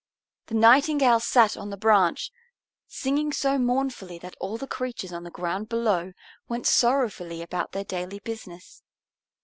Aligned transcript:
The 0.47 0.55
Nightingale 0.55 1.19
sat 1.19 1.55
on 1.55 1.69
the 1.69 1.77
branch, 1.77 2.31
singing 2.87 3.31
so 3.31 3.59
mournfully 3.59 4.17
that 4.17 4.35
all 4.39 4.57
the 4.57 4.65
creatures 4.65 5.13
on 5.13 5.21
the 5.21 5.29
ground 5.29 5.69
below 5.69 6.13
went 6.47 6.65
sorrowfully 6.65 7.43
about 7.43 7.73
their 7.73 7.83
daily 7.85 8.17
business. 8.17 8.81